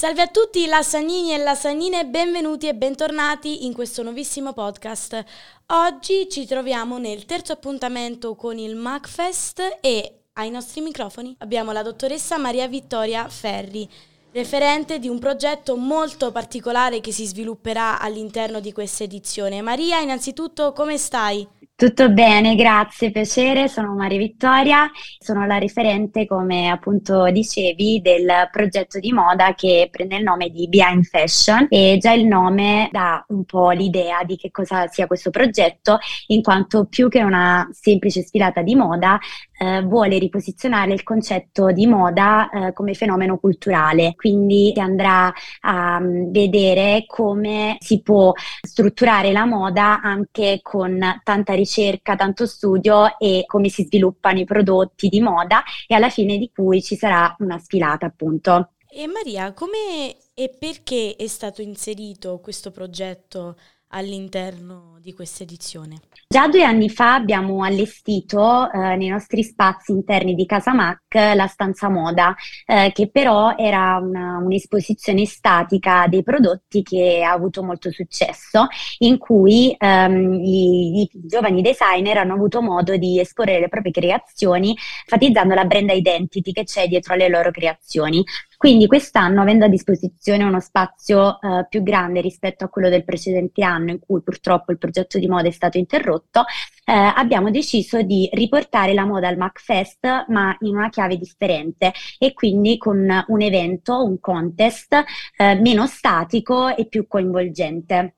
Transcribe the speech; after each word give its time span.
Salve 0.00 0.22
a 0.22 0.28
tutti 0.28 0.64
lassagnini 0.64 1.34
e 1.34 1.36
lassagnine, 1.36 2.06
benvenuti 2.06 2.66
e 2.66 2.74
bentornati 2.74 3.66
in 3.66 3.74
questo 3.74 4.02
nuovissimo 4.02 4.54
podcast. 4.54 5.22
Oggi 5.66 6.26
ci 6.30 6.46
troviamo 6.46 6.96
nel 6.96 7.26
terzo 7.26 7.52
appuntamento 7.52 8.34
con 8.34 8.56
il 8.56 8.76
MacFest 8.76 9.76
e 9.82 10.22
ai 10.32 10.48
nostri 10.48 10.80
microfoni 10.80 11.36
abbiamo 11.40 11.72
la 11.72 11.82
dottoressa 11.82 12.38
Maria 12.38 12.66
Vittoria 12.66 13.28
Ferri, 13.28 13.86
referente 14.32 14.98
di 14.98 15.08
un 15.08 15.18
progetto 15.18 15.76
molto 15.76 16.32
particolare 16.32 17.02
che 17.02 17.12
si 17.12 17.26
svilupperà 17.26 18.00
all'interno 18.00 18.58
di 18.60 18.72
questa 18.72 19.04
edizione. 19.04 19.60
Maria, 19.60 20.00
innanzitutto 20.00 20.72
come 20.72 20.96
stai? 20.96 21.46
Tutto 21.80 22.10
bene, 22.10 22.56
grazie, 22.56 23.10
piacere. 23.10 23.66
Sono 23.66 23.94
Maria 23.94 24.18
Vittoria, 24.18 24.90
sono 25.18 25.46
la 25.46 25.56
referente, 25.56 26.26
come 26.26 26.68
appunto 26.68 27.30
dicevi, 27.30 28.02
del 28.02 28.50
progetto 28.52 28.98
di 28.98 29.12
moda 29.12 29.54
che 29.54 29.88
prende 29.90 30.16
il 30.16 30.22
nome 30.22 30.50
di 30.50 30.68
Behind 30.68 31.04
Fashion 31.04 31.68
e 31.70 31.96
già 31.98 32.12
il 32.12 32.26
nome 32.26 32.90
dà 32.92 33.24
un 33.28 33.46
po' 33.46 33.70
l'idea 33.70 34.24
di 34.24 34.36
che 34.36 34.50
cosa 34.50 34.88
sia 34.88 35.06
questo 35.06 35.30
progetto, 35.30 35.96
in 36.26 36.42
quanto 36.42 36.84
più 36.84 37.08
che 37.08 37.22
una 37.22 37.66
semplice 37.72 38.20
sfilata 38.20 38.60
di 38.60 38.74
moda 38.74 39.18
eh, 39.56 39.80
vuole 39.80 40.18
riposizionare 40.18 40.92
il 40.92 41.02
concetto 41.02 41.72
di 41.72 41.86
moda 41.86 42.50
eh, 42.50 42.72
come 42.74 42.92
fenomeno 42.92 43.38
culturale, 43.38 44.12
quindi 44.16 44.72
si 44.74 44.80
andrà 44.80 45.32
a 45.60 45.96
um, 45.96 46.30
vedere 46.30 47.04
come 47.06 47.76
si 47.78 48.02
può 48.02 48.32
strutturare 48.60 49.32
la 49.32 49.46
moda 49.46 50.02
anche 50.02 50.60
con 50.62 50.98
tanta 51.22 51.54
ricerca 51.54 51.68
ricerca, 51.70 52.16
tanto 52.16 52.46
studio 52.46 53.16
e 53.18 53.44
come 53.46 53.68
si 53.68 53.84
sviluppano 53.84 54.40
i 54.40 54.44
prodotti 54.44 55.08
di 55.08 55.20
moda 55.20 55.62
e 55.86 55.94
alla 55.94 56.10
fine 56.10 56.36
di 56.36 56.50
cui 56.52 56.82
ci 56.82 56.96
sarà 56.96 57.34
una 57.38 57.58
sfilata 57.58 58.06
appunto. 58.06 58.72
E 58.92 59.06
Maria, 59.06 59.52
come 59.52 60.16
e 60.34 60.50
perché 60.58 61.14
è 61.16 61.28
stato 61.28 61.62
inserito 61.62 62.40
questo 62.40 62.72
progetto 62.72 63.56
all'interno 63.92 64.98
di 65.00 65.14
questa 65.14 65.44
edizione? 65.44 66.00
Già 66.26 66.48
due 66.48 66.64
anni 66.64 66.90
fa 66.90 67.14
abbiamo 67.14 67.62
allestito 67.62 68.70
eh, 68.70 68.96
nei 68.96 69.08
nostri 69.08 69.44
spazi 69.44 69.92
interni 69.92 70.34
di 70.34 70.46
Casa 70.46 70.74
Mac 70.74 71.09
la 71.18 71.46
stanza 71.46 71.88
moda, 71.88 72.34
eh, 72.66 72.92
che 72.92 73.08
però 73.10 73.56
era 73.56 73.96
una, 73.96 74.38
un'esposizione 74.38 75.24
statica 75.26 76.06
dei 76.08 76.22
prodotti 76.22 76.82
che 76.82 77.22
ha 77.24 77.32
avuto 77.32 77.62
molto 77.62 77.90
successo, 77.90 78.66
in 78.98 79.18
cui 79.18 79.74
ehm, 79.76 80.34
i, 80.34 81.00
i, 81.02 81.10
giovani 81.12 81.62
designer 81.62 82.18
hanno 82.18 82.34
avuto 82.34 82.62
modo 82.62 82.96
di 82.96 83.18
esporre 83.18 83.58
le 83.58 83.68
proprie 83.68 83.92
creazioni, 83.92 84.76
enfatizzando 85.04 85.54
la 85.54 85.64
brand 85.64 85.90
identity 85.90 86.52
che 86.52 86.64
c'è 86.64 86.86
dietro 86.86 87.14
alle 87.14 87.28
loro 87.28 87.50
creazioni. 87.50 88.22
Quindi 88.60 88.86
quest'anno, 88.86 89.40
avendo 89.40 89.64
a 89.64 89.68
disposizione 89.68 90.44
uno 90.44 90.60
spazio 90.60 91.40
eh, 91.40 91.66
più 91.66 91.82
grande 91.82 92.20
rispetto 92.20 92.62
a 92.64 92.68
quello 92.68 92.90
del 92.90 93.04
precedente 93.04 93.64
anno, 93.64 93.90
in 93.90 93.98
cui 93.98 94.20
purtroppo 94.20 94.70
il 94.70 94.76
progetto 94.76 95.18
di 95.18 95.26
moda 95.26 95.48
è 95.48 95.50
stato 95.50 95.78
interrotto, 95.78 96.44
eh, 96.90 97.12
abbiamo 97.14 97.50
deciso 97.50 98.02
di 98.02 98.28
riportare 98.32 98.94
la 98.94 99.04
moda 99.04 99.28
al 99.28 99.36
MacFest, 99.36 100.24
ma 100.28 100.56
in 100.62 100.74
una 100.76 100.88
chiave 100.88 101.16
differente 101.16 101.92
e 102.18 102.32
quindi 102.32 102.78
con 102.78 103.24
un 103.28 103.40
evento, 103.40 104.04
un 104.04 104.18
contest 104.18 105.04
eh, 105.36 105.54
meno 105.54 105.86
statico 105.86 106.74
e 106.74 106.86
più 106.88 107.06
coinvolgente. 107.06 108.16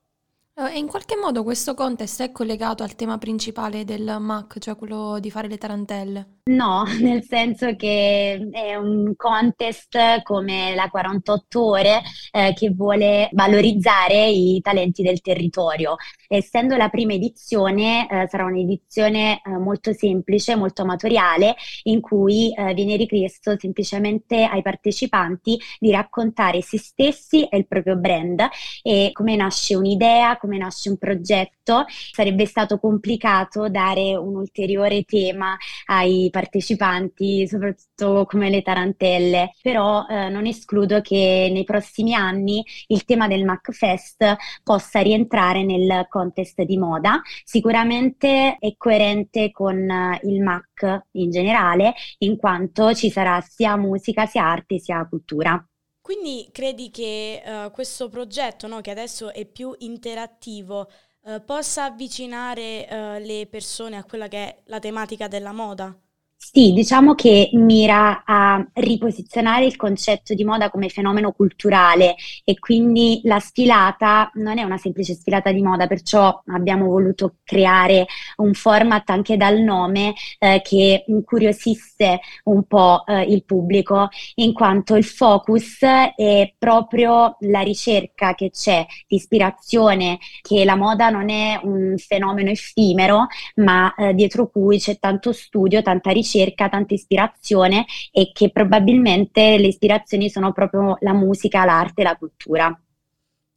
E 0.55 0.77
in 0.79 0.87
qualche 0.87 1.17
modo 1.17 1.43
questo 1.43 1.73
contest 1.73 2.21
è 2.21 2.31
collegato 2.31 2.83
al 2.83 2.95
tema 2.95 3.17
principale 3.17 3.85
del 3.85 4.19
MAC, 4.21 4.59
cioè 4.59 4.77
quello 4.77 5.19
di 5.19 5.31
fare 5.31 5.49
le 5.49 5.57
tarantelle? 5.57 6.41
No, 6.45 6.85
nel 7.01 7.23
senso 7.23 7.75
che 7.77 8.49
è 8.51 8.75
un 8.75 9.15
contest 9.17 10.23
come 10.23 10.75
la 10.75 10.91
48 10.91 11.65
ore 11.65 12.03
eh, 12.33 12.53
che 12.55 12.71
vuole 12.71 13.29
valorizzare 13.33 14.29
i 14.29 14.61
talenti 14.61 15.03
del 15.03 15.21
territorio. 15.21 15.97
Essendo 16.29 16.77
la 16.77 16.89
prima 16.89 17.13
edizione, 17.13 18.09
eh, 18.11 18.27
sarà 18.29 18.45
un'edizione 18.45 19.41
eh, 19.43 19.51
molto 19.59 19.93
semplice, 19.93 20.57
molto 20.57 20.83
amatoriale, 20.83 21.55
in 21.85 22.01
cui 22.01 22.53
eh, 22.53 22.75
viene 22.75 22.97
richiesto 22.97 23.57
semplicemente 23.59 24.43
ai 24.45 24.63
partecipanti 24.63 25.59
di 25.79 25.93
raccontare 25.93 26.61
se 26.61 26.79
stessi 26.79 27.45
e 27.45 27.57
il 27.57 27.67
proprio 27.67 27.97
brand 27.97 28.49
e 28.83 29.11
come 29.13 29.37
nasce 29.37 29.77
un'idea, 29.77 30.37
come 30.43 30.59
nasce 30.59 30.91
un 30.91 30.99
progetto. 30.99 31.85
Sarebbe 31.87 32.47
stato 32.47 32.79
complicato 32.81 33.69
dare 33.69 34.17
un 34.17 34.35
ulteriore 34.35 35.05
tema 35.05 35.57
ai 35.87 36.29
partecipanti, 36.33 37.47
soprattutto 37.47 38.27
come 38.27 38.51
le 38.51 38.63
tarantelle, 38.63 39.53
però 39.63 40.05
eh, 40.09 40.29
non 40.29 40.47
escludo 40.47 41.01
che 41.01 41.49
nei 41.53 41.63
prossimi 41.63 42.13
anni 42.13 42.65
il 42.89 43.05
tema 43.05 43.29
del 43.29 43.45
MacFest 43.45 44.37
possa 44.65 45.01
rientrare 45.01 45.63
nel 45.65 46.07
contest 46.09 46.63
di 46.63 46.77
moda. 46.77 47.23
Sicuramente 47.45 48.57
è 48.59 48.75
coerente 48.77 49.53
con 49.53 49.89
eh, 49.89 50.21
il 50.25 50.43
Mac 50.43 51.07
in 51.13 51.31
generale, 51.31 51.95
in 52.19 52.37
quanto 52.37 52.93
ci 52.95 53.11
sarà 53.11 53.41
sia 53.41 53.77
musica, 53.77 54.27
sia 54.27 54.45
arte, 54.45 54.81
sia 54.81 55.07
cultura. 55.09 55.65
Quindi 56.03 56.49
credi 56.53 56.91
che 56.91 57.43
uh, 57.45 57.71
questo 57.71 58.09
progetto, 58.09 58.67
no, 58.67 58.81
che 58.81 58.91
adesso 58.91 59.33
è 59.33 59.47
più 59.47 59.75
interattivo, 59.79 60.91
uh, 61.23 61.45
possa 61.45 61.85
avvicinare 61.85 62.87
uh, 62.91 63.25
le 63.25 63.47
persone 63.49 63.97
a 63.97 64.05
quella 64.05 64.29
che 64.29 64.37
è 64.39 64.63
la 64.67 64.81
tematica 64.81 65.29
della 65.29 65.53
moda? 65.53 65.97
Sì, 66.45 66.73
diciamo 66.73 67.15
che 67.15 67.51
mira 67.53 68.25
a 68.27 68.63
riposizionare 68.75 69.65
il 69.65 69.77
concetto 69.77 70.35
di 70.35 70.45
moda 70.45 70.69
come 70.71 70.89
fenomeno 70.89 71.31
culturale 71.33 72.17
e 72.45 72.59
quindi 72.59 73.21
la 73.25 73.39
sfilata 73.39 74.29
non 74.35 74.59
è 74.59 74.63
una 74.65 74.77
semplice 74.77 75.15
sfilata 75.15 75.51
di 75.53 75.63
moda, 75.63 75.87
perciò 75.87 76.43
abbiamo 76.47 76.89
voluto 76.89 77.37
creare 77.45 78.07
un 78.39 78.53
format 78.55 79.09
anche 79.09 79.37
dal 79.39 79.61
nome 79.61 80.15
eh, 80.41 80.61
che 80.63 81.05
incuriosisse 81.07 82.19
un 82.45 82.65
po' 82.65 83.05
eh, 83.07 83.23
il 83.23 83.45
pubblico, 83.45 84.09
in 84.35 84.53
quanto 84.53 84.97
il 84.97 85.05
focus 85.05 85.79
è 86.17 86.53
proprio 86.59 87.37
la 87.43 87.61
ricerca 87.61 88.35
che 88.35 88.51
c'è 88.51 88.85
di 89.07 89.17
ispirazione, 89.17 90.19
che 90.43 90.65
la 90.65 90.77
moda 90.77 91.09
non 91.09 91.31
è 91.31 91.59
un 91.63 91.95
fenomeno 91.97 92.51
effimero, 92.51 93.29
ma 93.57 93.95
eh, 93.95 94.13
dietro 94.13 94.51
cui 94.51 94.79
c'è 94.79 94.99
tanto 94.99 95.33
studio, 95.33 95.81
tanta 95.83 96.11
ricerca 96.11 96.31
ricerca, 96.33 96.69
tanta 96.69 96.95
ispirazione 96.95 97.85
e 98.11 98.31
che 98.33 98.51
probabilmente 98.51 99.59
le 99.59 99.67
ispirazioni 99.69 100.31
sono 100.31 100.53
proprio 100.53 100.97
la 101.01 101.13
musica, 101.13 101.65
l'arte, 101.65 102.03
la 102.03 102.17
cultura. 102.17 102.77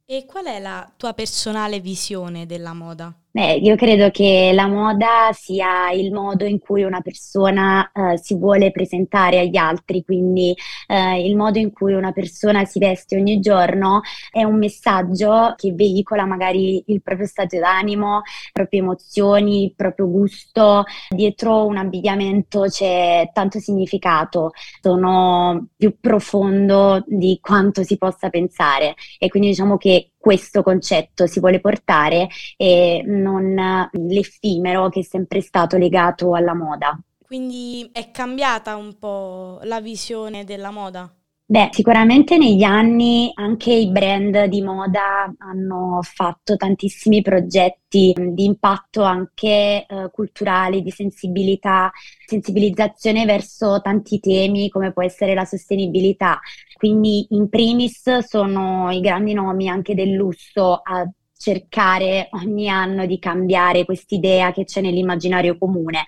E 0.04 0.24
qual 0.24 0.46
è 0.46 0.60
la 0.60 0.92
tua 0.96 1.14
personale 1.14 1.80
visione 1.80 2.46
della 2.46 2.72
moda? 2.72 3.12
Beh, 3.36 3.56
io 3.56 3.76
credo 3.76 4.08
che 4.10 4.52
la 4.54 4.66
moda 4.66 5.28
sia 5.32 5.90
il 5.90 6.10
modo 6.10 6.46
in 6.46 6.58
cui 6.58 6.84
una 6.84 7.02
persona 7.02 7.90
eh, 7.92 8.16
si 8.16 8.34
vuole 8.34 8.70
presentare 8.70 9.40
agli 9.40 9.58
altri, 9.58 10.02
quindi 10.04 10.54
eh, 10.86 11.22
il 11.22 11.36
modo 11.36 11.58
in 11.58 11.70
cui 11.70 11.92
una 11.92 12.12
persona 12.12 12.64
si 12.64 12.78
veste 12.78 13.14
ogni 13.14 13.38
giorno 13.40 14.00
è 14.30 14.42
un 14.42 14.56
messaggio 14.56 15.52
che 15.54 15.74
veicola 15.74 16.24
magari 16.24 16.82
il 16.86 17.02
proprio 17.02 17.26
stato 17.26 17.58
d'animo, 17.58 18.22
le 18.24 18.50
proprie 18.54 18.80
emozioni, 18.80 19.64
il 19.64 19.74
proprio 19.74 20.08
gusto. 20.08 20.84
Dietro 21.10 21.66
un 21.66 21.76
abbigliamento 21.76 22.62
c'è 22.62 23.28
tanto 23.34 23.58
significato, 23.58 24.52
sono 24.80 25.68
più 25.76 25.94
profondo 26.00 27.04
di 27.06 27.38
quanto 27.42 27.82
si 27.82 27.98
possa 27.98 28.30
pensare 28.30 28.94
e 29.18 29.28
quindi 29.28 29.48
diciamo 29.48 29.76
che 29.76 30.12
questo 30.26 30.64
concetto 30.64 31.28
si 31.28 31.38
vuole 31.38 31.60
portare 31.60 32.26
e 32.56 33.00
non 33.06 33.54
l'effimero 33.92 34.88
che 34.88 34.98
è 34.98 35.02
sempre 35.04 35.40
stato 35.40 35.76
legato 35.76 36.34
alla 36.34 36.52
moda. 36.52 36.98
Quindi 37.24 37.88
è 37.92 38.10
cambiata 38.10 38.74
un 38.74 38.98
po' 38.98 39.60
la 39.62 39.80
visione 39.80 40.42
della 40.42 40.72
moda? 40.72 41.15
Beh, 41.48 41.68
sicuramente 41.70 42.38
negli 42.38 42.64
anni 42.64 43.30
anche 43.34 43.72
i 43.72 43.88
brand 43.88 44.46
di 44.46 44.62
moda 44.62 45.32
hanno 45.38 46.00
fatto 46.02 46.56
tantissimi 46.56 47.22
progetti 47.22 48.12
di 48.16 48.44
impatto 48.44 49.02
anche 49.04 49.86
eh, 49.86 50.10
culturali, 50.10 50.82
di 50.82 50.90
sensibilità, 50.90 51.92
sensibilizzazione 52.26 53.24
verso 53.26 53.80
tanti 53.80 54.18
temi 54.18 54.68
come 54.68 54.92
può 54.92 55.04
essere 55.04 55.34
la 55.34 55.44
sostenibilità. 55.44 56.40
Quindi 56.76 57.28
in 57.30 57.48
primis 57.48 58.18
sono 58.26 58.90
i 58.90 58.98
grandi 58.98 59.32
nomi 59.32 59.68
anche 59.68 59.94
del 59.94 60.10
lusso 60.14 60.80
a 60.82 61.08
cercare 61.38 62.28
ogni 62.32 62.68
anno 62.68 63.06
di 63.06 63.20
cambiare 63.20 63.84
quest'idea 63.84 64.50
che 64.52 64.64
c'è 64.64 64.80
nell'immaginario 64.80 65.56
comune. 65.58 66.06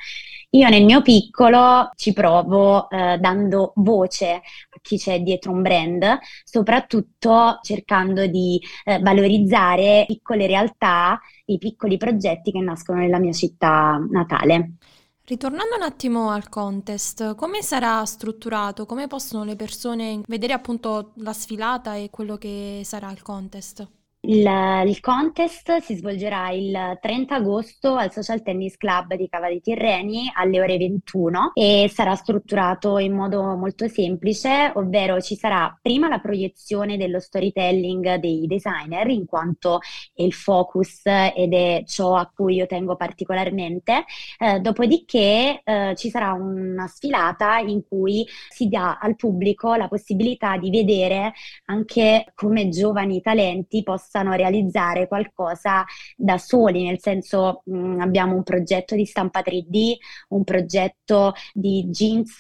Io 0.53 0.69
nel 0.71 0.85
mio 0.85 1.03
piccolo 1.03 1.91
ci 1.95 2.15
provo 2.15 2.89
eh, 2.89 3.19
dando 3.19 3.73
voce 3.77 4.41
chi 4.81 4.97
c'è 4.99 5.21
dietro 5.21 5.53
un 5.53 5.63
brand, 5.63 6.19
soprattutto 6.45 7.59
cercando 7.63 8.27
di 8.27 8.61
eh, 8.85 8.99
valorizzare 9.01 10.05
piccole 10.07 10.47
realtà, 10.47 11.21
i 11.47 11.59
piccoli 11.59 11.97
progetti 11.97 12.53
che 12.53 12.61
nascono 12.61 13.01
nella 13.01 13.19
mia 13.19 13.33
città 13.33 13.99
natale. 14.11 14.73
Ritornando 15.25 15.77
un 15.77 15.83
attimo 15.83 16.31
al 16.31 16.49
contest, 16.49 17.35
come 17.35 17.61
sarà 17.63 18.03
strutturato? 18.07 18.87
Come 18.87 19.09
possono 19.09 19.45
le 19.45 19.57
persone 19.57 20.23
vedere 20.27 20.55
appunto 20.55 21.13
la 21.17 21.35
sfilata 21.35 21.97
e 21.97 22.09
quello 22.09 22.39
che 22.39 22.81
sarà 22.85 23.11
il 23.11 23.21
contest? 23.21 23.87
Il, 24.21 24.45
il, 24.85 24.99
contest 24.99 25.77
si 25.77 25.95
svolgerà 25.95 26.51
il 26.51 26.99
30 27.01 27.37
agosto 27.37 27.95
al 27.95 28.11
Social 28.11 28.43
Tennis 28.43 28.77
Club 28.77 29.15
di 29.15 29.29
Cava 29.29 29.47
dei 29.47 29.61
Tirreni 29.61 30.29
alle 30.35 30.61
ore 30.61 30.77
21 30.77 31.53
e 31.55 31.89
sarà 31.89 32.17
strutturato 32.17 32.99
in 32.99 33.15
modo 33.15 33.55
molto 33.55 33.87
semplice, 33.87 34.73
ovvero 34.75 35.21
ci 35.21 35.37
sarà 35.37 35.79
prima 35.81 36.09
la 36.09 36.19
proiezione 36.19 36.97
dello 36.97 37.21
storytelling 37.21 38.17
dei 38.17 38.47
designer, 38.49 39.09
in 39.09 39.25
quanto 39.25 39.79
è 40.13 40.23
il 40.23 40.33
focus 40.33 41.03
ed 41.07 41.55
è 41.55 41.85
ciò 41.87 42.17
a 42.17 42.27
cui 42.27 42.57
io 42.57 42.67
tengo 42.67 42.97
particolarmente. 42.97 44.05
Eh, 44.37 44.59
dopodiché 44.59 45.63
eh, 45.63 45.95
ci 45.97 46.11
sarà 46.11 46.33
una 46.33 46.89
sfilata 46.89 47.59
in 47.59 47.83
cui 47.87 48.27
si 48.49 48.69
dà 48.69 48.99
al 49.01 49.15
pubblico 49.15 49.75
la 49.75 49.87
possibilità 49.87 50.57
di 50.57 50.71
vedere 50.71 51.33
anche 51.67 52.33
come 52.35 52.69
giovani 52.69 53.21
talenti 53.21 53.85
possono 53.85 54.07
possano 54.09 54.33
realizzare 54.33 55.07
qualcosa 55.07 55.85
da 56.17 56.39
soli, 56.39 56.85
nel 56.85 56.99
senso 57.01 57.63
mh, 57.67 57.77
mm, 57.77 58.01
abbiamo 58.01 58.35
un 58.35 58.43
progetto 58.43 58.95
di 58.95 59.05
stampa 59.05 59.41
3D, 59.41 59.97
un 60.29 60.45
progetto 60.45 61.35
di 61.53 61.85
jeans 61.91 62.39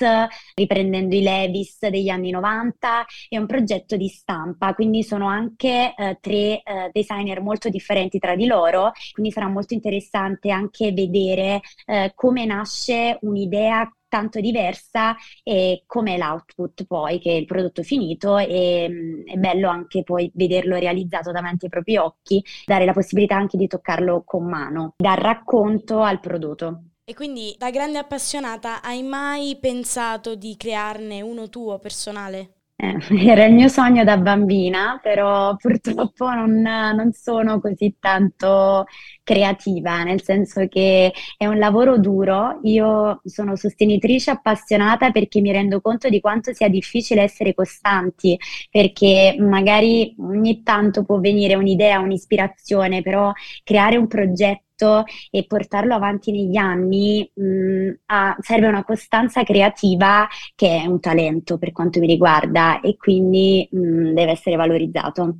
riprendendo 0.55 1.15
i 1.15 1.23
Levis 1.23 1.87
degli 1.88 2.09
anni 2.09 2.31
90 2.31 3.05
e 3.29 3.38
un 3.38 3.47
progetto 3.47 3.97
di 3.97 4.09
stampa, 4.09 4.75
quindi 4.75 5.03
sono 5.03 5.29
anche 5.29 5.94
eh, 5.94 6.19
tre 6.20 6.62
eh, 6.62 6.91
designer 6.93 7.43
molto 7.43 7.69
differenti 7.69 8.19
tra 8.19 8.35
di 8.35 8.47
loro, 8.47 8.93
quindi 9.12 9.31
sarà 9.31 9.49
molto 9.49 9.75
interessante 9.75 10.50
anche 10.50 10.93
vedere 10.93 11.61
eh, 11.87 12.12
come 12.14 12.47
nasce 12.47 13.19
un'idea 13.21 13.91
tanto 14.08 14.40
diversa 14.40 15.16
e 15.43 15.84
come 15.87 16.16
l'output 16.16 16.84
poi, 16.87 17.19
che 17.20 17.31
è 17.31 17.34
il 17.34 17.46
prodotto 17.46 17.82
finito 17.82 18.38
e 18.38 18.87
mm, 18.88 19.26
è 19.26 19.37
bello 19.37 19.69
anche 19.69 20.02
poi 20.02 20.31
vederlo 20.34 20.76
realizzato 20.76 21.31
davanti 21.31 21.66
ai 21.66 21.70
propri 21.70 21.96
occhi, 21.96 22.43
dare 22.64 22.84
la 22.84 22.93
possibilità 22.93 23.37
anche 23.37 23.56
di 23.56 23.66
toccarlo 23.66 24.22
con 24.25 24.44
mano, 24.46 24.94
dal 24.96 25.16
racconto 25.16 26.00
al 26.02 26.20
prodotto. 26.20 26.82
E 27.05 27.14
quindi 27.14 27.55
da 27.56 27.70
grande 27.70 27.96
appassionata 27.96 28.82
hai 28.82 29.02
mai 29.02 29.56
pensato 29.58 30.34
di 30.34 30.56
crearne 30.58 31.22
uno 31.22 31.49
tuo 31.49 31.78
personale? 31.78 32.57
Eh, 32.80 32.96
era 33.26 33.44
il 33.44 33.54
mio 33.54 33.66
sogno 33.66 34.04
da 34.04 34.16
bambina, 34.19 35.00
però 35.02 35.56
purtroppo 35.56 36.30
non, 36.32 36.60
non, 36.60 37.10
sono 37.12 37.58
così 37.60 37.96
tanto 37.98 38.84
creativa, 39.25 40.04
nel 40.04 40.22
senso 40.22 40.69
che 40.69 41.12
è 41.36 41.46
un 41.46 41.58
lavoro 41.58 41.98
duro. 41.98 42.60
Io 42.62 43.20
sono 43.25 43.56
sostenitrice 43.56 44.30
appassionata 44.30 45.10
perché 45.10 45.40
mi 45.40 45.50
rendo 45.50 45.80
conto 45.80 46.08
di 46.08 46.20
quanto 46.20 46.52
sia 46.52 46.69
difficile 46.69 47.22
essere 47.22 47.52
costanti, 47.52 48.38
perché 48.70 49.34
magari 49.40 50.14
ogni 50.20 50.62
tanto 50.62 51.04
può 51.04 51.19
venire 51.19 51.56
un'idea, 51.56 51.98
un'ispirazione, 51.98 53.02
però 53.02 53.32
creare 53.64 53.96
un 53.96 54.06
progetto 54.06 54.68
progetto 54.78 55.04
e 55.30 55.44
portarlo 55.46 55.94
avanti 55.94 56.30
negli 56.30 56.56
anni 56.56 57.28
mh, 57.34 57.42
mm, 57.44 57.90
ha, 58.06 58.36
serve 58.40 58.69
una 58.69 58.84
costanza 58.84 59.42
creativa 59.42 60.26
che 60.54 60.82
è 60.82 60.86
un 60.86 61.00
talento 61.00 61.58
per 61.58 61.72
quanto 61.72 61.98
mi 62.00 62.06
riguarda 62.06 62.80
e 62.80 62.96
quindi 62.96 63.69
mh, 63.70 63.78
mm, 63.78 64.14
deve 64.14 64.30
essere 64.30 64.56
valorizzato 64.56 65.38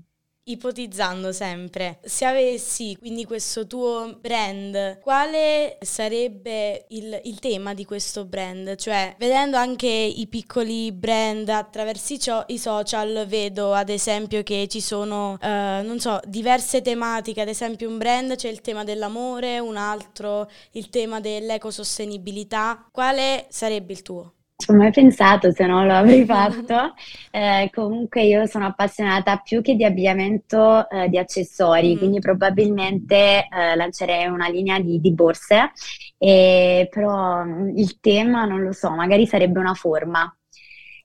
ipotizzando 0.51 1.33
sempre, 1.33 1.99
se 2.03 2.25
avessi 2.25 2.97
quindi 2.99 3.25
questo 3.25 3.67
tuo 3.67 4.17
brand, 4.21 4.99
quale 5.01 5.79
sarebbe 5.81 6.87
il, 6.89 7.21
il, 7.25 7.39
tema 7.39 7.75
di 7.75 7.85
questo 7.85 8.25
brand? 8.25 8.77
Cioè, 8.77 9.15
vedendo 9.19 9.57
anche 9.57 9.87
i 9.89 10.27
piccoli 10.27 10.93
brand 10.93 11.49
attraverso 11.49 12.13
i, 12.15 12.55
i 12.55 12.59
social, 12.59 13.27
vedo 13.27 13.73
ad 13.73 13.89
esempio 13.89 14.43
che 14.43 14.67
ci 14.69 14.81
sono, 14.81 15.37
eh, 15.41 15.81
non 15.85 15.99
so, 16.01 16.21
diverse 16.25 16.83
tematiche, 16.83 17.41
ad 17.41 17.49
esempio 17.49 17.89
un 17.89 17.99
brand 17.99 18.37
c'è 18.37 18.49
il 18.49 18.61
tema 18.61 18.85
dell'amore, 18.85 19.59
un 19.59 19.77
altro 19.77 20.49
il 20.73 20.89
tema 20.91 21.21
dell'ecosostenibilità. 21.21 22.87
Quale 22.91 23.47
sarebbe 23.51 23.93
il 23.93 24.03
tuo? 24.03 24.33
Ho 24.67 24.75
mai 24.75 24.91
pensato 24.91 25.53
se 25.53 25.67
no 25.67 25.85
lo 25.85 25.95
avrei 25.95 26.25
fatto. 26.25 26.95
Eh, 27.31 27.71
comunque 27.73 28.25
io 28.25 28.47
sono 28.47 28.67
appassionata 28.67 29.37
più 29.39 29.63
che 29.63 29.77
di 29.77 29.85
abbigliamento 29.85 30.89
eh, 30.91 31.09
di 31.09 31.17
accessori, 31.17 31.95
mm. 31.95 31.99
quindi 31.99 32.19
probabilmente 32.19 33.47
eh, 33.49 33.77
lancerei 33.77 34.27
una 34.27 34.49
linea 34.49 34.81
di, 34.81 35.01
di 35.01 35.13
borse, 35.13 35.71
però 36.19 37.45
mm, 37.45 37.77
il 37.77 38.01
tema 38.01 38.45
non 38.45 38.63
lo 38.63 38.73
so, 38.73 38.91
magari 38.91 39.27
sarebbe 39.27 39.61
una 39.61 39.75
forma. 39.75 40.33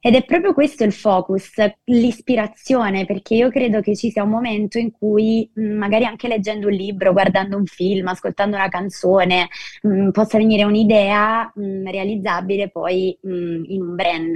Ed 0.05 0.15
è 0.15 0.25
proprio 0.25 0.53
questo 0.53 0.83
il 0.83 0.91
focus, 0.91 1.53
l'ispirazione, 1.85 3.05
perché 3.05 3.35
io 3.35 3.49
credo 3.49 3.79
che 3.79 3.95
ci 3.95 4.11
sia 4.11 4.23
un 4.23 4.31
momento 4.31 4.77
in 4.77 4.91
cui 4.91 5.49
mm, 5.57 5.77
magari 5.77 6.03
anche 6.03 6.27
leggendo 6.27 6.67
un 6.67 6.73
libro, 6.73 7.13
guardando 7.13 7.55
un 7.55 7.65
film, 7.65 8.07
ascoltando 8.09 8.57
una 8.57 8.67
canzone, 8.67 9.47
mh, 9.81 10.07
mm, 10.07 10.09
possa 10.09 10.37
venire 10.37 10.65
un'idea 10.65 11.49
mh, 11.55 11.63
mm, 11.63 11.87
realizzabile 11.87 12.69
poi 12.69 13.17
mh, 13.21 13.61
in 13.67 13.81
un 13.81 13.95
brand. 13.95 14.35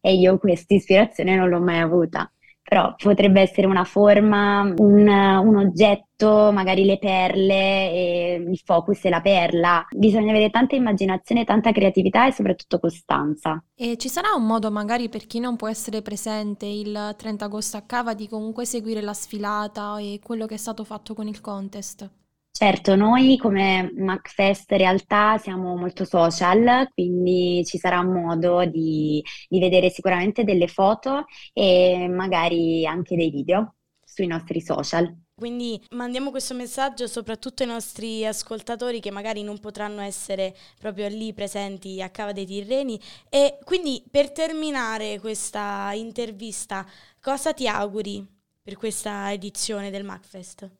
E 0.00 0.14
io 0.14 0.38
questa 0.38 0.74
ispirazione 0.74 1.34
non 1.34 1.48
l'ho 1.48 1.60
mai 1.60 1.80
avuta 1.80 2.30
però 2.68 2.94
potrebbe 2.96 3.40
essere 3.40 3.66
una 3.66 3.84
forma, 3.84 4.60
un, 4.60 5.08
un, 5.08 5.56
oggetto, 5.56 6.50
magari 6.52 6.84
le 6.84 6.98
perle, 6.98 8.34
il 8.46 8.60
focus 8.62 9.06
e 9.06 9.08
la 9.08 9.22
perla. 9.22 9.86
Bisogna 9.96 10.32
avere 10.32 10.50
tanta 10.50 10.76
immaginazione, 10.76 11.44
tanta 11.44 11.72
creatività 11.72 12.26
e 12.26 12.32
soprattutto 12.32 12.78
costanza. 12.78 13.64
E 13.74 13.96
ci 13.96 14.10
sarà 14.10 14.34
un 14.36 14.44
modo 14.44 14.70
magari 14.70 15.08
per 15.08 15.26
chi 15.26 15.40
non 15.40 15.56
può 15.56 15.66
essere 15.66 16.02
presente 16.02 16.66
il 16.66 17.14
30 17.16 17.46
agosto 17.46 17.78
a 17.78 17.82
Cava 17.86 18.12
di 18.12 18.28
comunque 18.28 18.66
seguire 18.66 19.00
la 19.00 19.14
sfilata 19.14 19.98
e 19.98 20.20
quello 20.22 20.44
che 20.44 20.56
è 20.56 20.58
stato 20.58 20.84
fatto 20.84 21.14
con 21.14 21.26
il 21.26 21.40
contest? 21.40 22.10
Certo, 22.58 22.96
noi 22.96 23.36
come 23.36 23.92
MacFest 23.94 24.72
in 24.72 24.78
realtà 24.78 25.38
siamo 25.38 25.76
molto 25.76 26.04
social, 26.04 26.88
quindi 26.92 27.62
ci 27.64 27.78
sarà 27.78 28.02
modo 28.02 28.64
di, 28.64 29.22
di 29.48 29.60
vedere 29.60 29.90
sicuramente 29.90 30.42
delle 30.42 30.66
foto 30.66 31.26
e 31.52 32.08
magari 32.10 32.84
anche 32.84 33.14
dei 33.14 33.30
video 33.30 33.76
sui 34.02 34.26
nostri 34.26 34.60
social. 34.60 35.08
Quindi 35.36 35.80
mandiamo 35.90 36.30
questo 36.30 36.52
messaggio 36.52 37.06
soprattutto 37.06 37.62
ai 37.62 37.68
nostri 37.68 38.26
ascoltatori 38.26 38.98
che 38.98 39.12
magari 39.12 39.44
non 39.44 39.60
potranno 39.60 40.00
essere 40.00 40.52
proprio 40.80 41.06
lì 41.06 41.32
presenti 41.32 42.02
a 42.02 42.10
Cava 42.10 42.32
dei 42.32 42.44
Tirreni. 42.44 43.00
E 43.28 43.60
quindi 43.62 44.02
per 44.10 44.32
terminare 44.32 45.20
questa 45.20 45.92
intervista, 45.94 46.84
cosa 47.20 47.52
ti 47.52 47.68
auguri 47.68 48.26
per 48.60 48.76
questa 48.76 49.32
edizione 49.32 49.92
del 49.92 50.02
MacFest? 50.02 50.77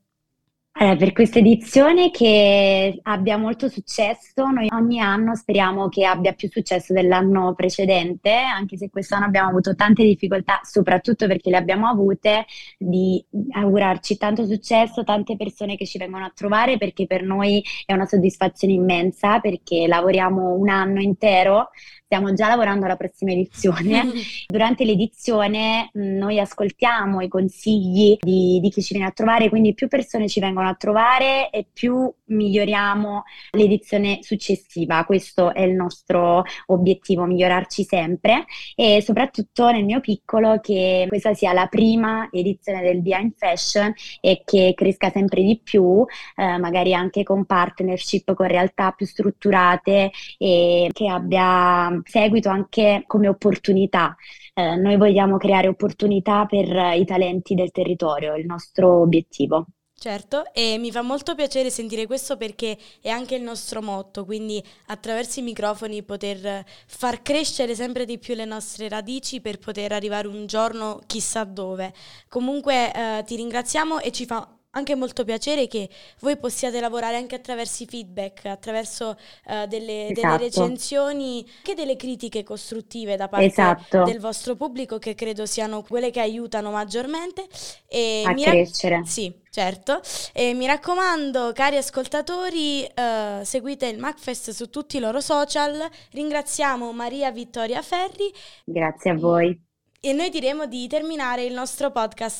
Eh, 0.80 0.94
per 0.94 1.12
questa 1.12 1.40
edizione 1.40 2.12
che 2.12 3.00
abbia 3.02 3.36
molto 3.36 3.68
successo, 3.68 4.46
noi 4.48 4.68
ogni 4.70 5.00
anno 5.00 5.34
speriamo 5.34 5.88
che 5.88 6.04
abbia 6.04 6.34
più 6.34 6.48
successo 6.48 6.92
dell'anno 6.92 7.52
precedente, 7.54 8.30
anche 8.32 8.76
se 8.76 8.88
quest'anno 8.88 9.24
abbiamo 9.24 9.48
avuto 9.48 9.74
tante 9.74 10.04
difficoltà, 10.04 10.60
soprattutto 10.62 11.26
perché 11.26 11.50
le 11.50 11.56
abbiamo 11.56 11.88
avute, 11.88 12.46
di 12.78 13.20
augurarci 13.50 14.18
tanto 14.18 14.46
successo, 14.46 15.02
tante 15.02 15.34
persone 15.34 15.74
che 15.74 15.84
ci 15.84 15.98
vengono 15.98 16.26
a 16.26 16.32
trovare, 16.32 16.78
perché 16.78 17.06
per 17.08 17.24
noi 17.24 17.60
è 17.84 17.92
una 17.92 18.06
soddisfazione 18.06 18.74
immensa, 18.74 19.40
perché 19.40 19.88
lavoriamo 19.88 20.52
un 20.54 20.68
anno 20.68 21.00
intero 21.00 21.70
stiamo 22.08 22.32
già 22.32 22.48
lavorando 22.48 22.86
alla 22.86 22.96
prossima 22.96 23.32
edizione. 23.32 24.10
Durante 24.48 24.86
l'edizione 24.86 25.90
mh, 25.92 26.16
noi 26.16 26.40
ascoltiamo 26.40 27.20
i 27.20 27.28
consigli 27.28 28.16
di, 28.18 28.58
di, 28.62 28.70
chi 28.70 28.82
ci 28.82 28.94
viene 28.94 29.10
a 29.10 29.12
trovare, 29.12 29.50
quindi 29.50 29.74
più 29.74 29.88
persone 29.88 30.26
ci 30.26 30.40
vengono 30.40 30.68
a 30.68 30.74
trovare 30.74 31.50
e 31.50 31.66
più 31.70 32.10
miglioriamo 32.24 33.24
l'edizione 33.50 34.20
successiva. 34.22 35.04
Questo 35.04 35.52
è 35.52 35.60
il 35.60 35.74
nostro 35.74 36.44
obiettivo, 36.68 37.26
migliorarci 37.26 37.84
sempre 37.84 38.46
e 38.74 39.02
soprattutto 39.02 39.70
nel 39.70 39.84
mio 39.84 40.00
piccolo 40.00 40.60
che 40.60 41.04
questa 41.08 41.34
sia 41.34 41.52
la 41.52 41.66
prima 41.66 42.28
edizione 42.32 42.80
del 42.80 43.02
in 43.04 43.32
Fashion 43.36 43.92
e 44.20 44.42
che 44.46 44.72
cresca 44.74 45.10
sempre 45.10 45.42
di 45.42 45.60
più, 45.62 46.06
eh, 46.36 46.56
magari 46.56 46.94
anche 46.94 47.22
con 47.22 47.44
partnership 47.44 48.32
con 48.32 48.46
realtà 48.46 48.92
più 48.92 49.04
strutturate 49.04 50.10
e 50.38 50.88
che 50.92 51.08
abbia 51.08 51.97
seguito 52.04 52.48
anche 52.48 53.04
come 53.06 53.28
opportunità. 53.28 54.16
Eh, 54.54 54.76
noi 54.76 54.96
vogliamo 54.96 55.36
creare 55.36 55.68
opportunità 55.68 56.46
per 56.46 56.66
i 56.96 57.04
talenti 57.04 57.54
del 57.54 57.70
territorio, 57.70 58.34
il 58.34 58.46
nostro 58.46 59.00
obiettivo. 59.00 59.66
Certo, 60.00 60.52
e 60.52 60.78
mi 60.78 60.92
fa 60.92 61.02
molto 61.02 61.34
piacere 61.34 61.70
sentire 61.70 62.06
questo 62.06 62.36
perché 62.36 62.78
è 63.00 63.08
anche 63.08 63.34
il 63.34 63.42
nostro 63.42 63.82
motto, 63.82 64.24
quindi 64.24 64.62
attraverso 64.86 65.40
i 65.40 65.42
microfoni 65.42 66.04
poter 66.04 66.64
far 66.86 67.20
crescere 67.20 67.74
sempre 67.74 68.04
di 68.04 68.16
più 68.16 68.34
le 68.34 68.44
nostre 68.44 68.88
radici 68.88 69.40
per 69.40 69.58
poter 69.58 69.90
arrivare 69.90 70.28
un 70.28 70.46
giorno 70.46 71.00
chissà 71.04 71.42
dove. 71.42 71.92
Comunque 72.28 72.92
eh, 72.94 73.24
ti 73.24 73.34
ringraziamo 73.34 73.98
e 73.98 74.12
ci 74.12 74.24
fa 74.24 74.57
anche 74.72 74.94
molto 74.94 75.24
piacere 75.24 75.66
che 75.66 75.88
voi 76.20 76.36
possiate 76.36 76.80
lavorare 76.80 77.16
anche 77.16 77.34
attraverso 77.34 77.82
i 77.82 77.86
feedback, 77.86 78.44
attraverso 78.46 79.16
uh, 79.46 79.66
delle, 79.66 80.08
esatto. 80.08 80.36
delle, 80.36 80.36
recensioni, 80.36 81.44
anche 81.58 81.74
delle 81.74 81.96
critiche 81.96 82.42
costruttive 82.42 83.16
da 83.16 83.28
parte 83.28 83.46
esatto. 83.46 84.04
del 84.04 84.20
vostro 84.20 84.56
pubblico 84.56 84.98
che 84.98 85.14
credo 85.14 85.46
siano 85.46 85.82
quelle 85.82 86.10
che 86.10 86.20
aiutano 86.20 86.70
maggiormente. 86.70 87.46
E 87.88 88.22
a 88.26 88.34
crescere. 88.34 88.96
Ra- 88.96 89.04
sì, 89.04 89.34
certo. 89.50 90.00
E 90.34 90.52
mi 90.52 90.66
raccomando, 90.66 91.52
cari 91.52 91.76
ascoltatori, 91.76 92.86
uh, 92.94 93.42
seguite 93.44 93.86
il 93.86 93.98
MacFest 93.98 94.50
su 94.50 94.68
tutti 94.68 94.98
i 94.98 95.00
loro 95.00 95.20
social. 95.20 95.88
Ringraziamo 96.12 96.92
Maria 96.92 97.30
Vittoria 97.30 97.80
Ferri. 97.80 98.30
Grazie 98.64 99.10
a 99.10 99.14
voi. 99.14 99.66
E 100.00 100.12
noi 100.12 100.30
diremo 100.30 100.66
di 100.66 100.86
terminare 100.86 101.42
il 101.42 101.52
nostro 101.52 101.90
podcast 101.90 102.36